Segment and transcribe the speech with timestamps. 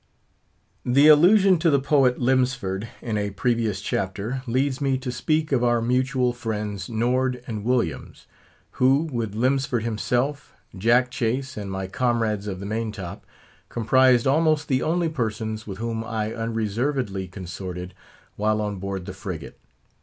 [0.83, 5.63] The allusion to the poet Lemsford in a previous chapter, leads me to speak of
[5.63, 8.25] our mutual friends, Nord and Williams,
[8.71, 13.27] who, with Lemsford himself, Jack Chase, and my comrades of the main top,
[13.69, 17.93] comprised almost the only persons with whom I unreservedly consorted
[18.37, 19.59] while on board the frigate.